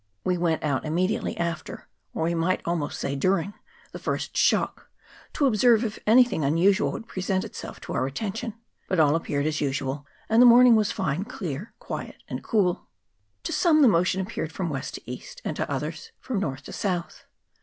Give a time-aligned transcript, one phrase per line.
[0.23, 1.83] We went out immediately afte<r,
[2.15, 3.53] or we might almost say during,
[3.91, 4.89] the first shock,
[5.33, 8.55] to observe if anything unusual would present itself to our attention,
[8.87, 12.87] but all appeared as usual, and the morning was fine, clear, quiet, and cool."
[13.43, 16.73] To some the motion appeared from west to east, and to others from north to
[16.73, 17.25] south.